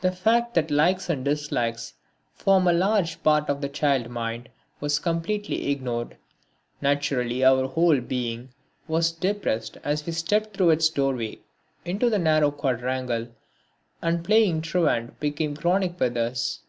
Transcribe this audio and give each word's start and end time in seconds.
The 0.00 0.10
fact 0.10 0.54
that 0.54 0.70
likes 0.70 1.10
and 1.10 1.22
dislikes 1.22 1.92
form 2.32 2.66
a 2.66 2.72
large 2.72 3.22
part 3.22 3.50
of 3.50 3.60
the 3.60 3.68
child 3.68 4.08
mind 4.08 4.48
was 4.80 4.98
completely 4.98 5.70
ignored. 5.70 6.16
Naturally 6.80 7.44
our 7.44 7.66
whole 7.68 8.00
being 8.00 8.48
was 8.88 9.12
depressed 9.12 9.76
as 9.84 10.06
we 10.06 10.12
stepped 10.12 10.56
through 10.56 10.70
its 10.70 10.88
doorway 10.88 11.40
into 11.84 12.08
the 12.08 12.18
narrow 12.18 12.50
quadrangle 12.50 13.28
and 14.00 14.24
playing 14.24 14.62
truant 14.62 15.20
became 15.20 15.54
chronic 15.54 16.00
with 16.00 16.16
us. 16.16 16.60